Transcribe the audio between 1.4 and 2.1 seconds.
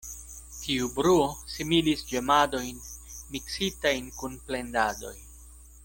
similis